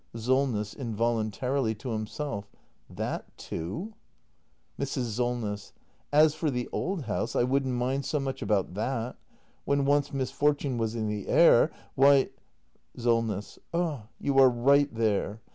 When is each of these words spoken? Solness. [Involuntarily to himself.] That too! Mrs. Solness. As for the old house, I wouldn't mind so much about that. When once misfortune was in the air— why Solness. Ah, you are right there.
Solness. 0.15 0.73
[Involuntarily 0.73 1.75
to 1.75 1.89
himself.] 1.89 2.49
That 2.89 3.37
too! 3.37 3.93
Mrs. 4.79 5.11
Solness. 5.15 5.73
As 6.11 6.33
for 6.33 6.49
the 6.49 6.67
old 6.71 7.03
house, 7.03 7.35
I 7.35 7.43
wouldn't 7.43 7.75
mind 7.75 8.05
so 8.05 8.19
much 8.19 8.41
about 8.41 8.73
that. 8.73 9.15
When 9.63 9.85
once 9.85 10.11
misfortune 10.11 10.79
was 10.79 10.95
in 10.95 11.07
the 11.07 11.27
air— 11.27 11.69
why 11.93 12.31
Solness. 12.97 13.59
Ah, 13.75 14.07
you 14.19 14.39
are 14.39 14.49
right 14.49 14.91
there. 14.91 15.39